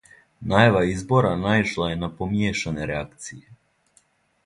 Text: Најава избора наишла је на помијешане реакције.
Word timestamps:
Најава 0.53 0.81
избора 0.91 1.35
наишла 1.43 1.91
је 1.91 2.01
на 2.05 2.11
помијешане 2.23 2.91
реакције. 2.93 3.43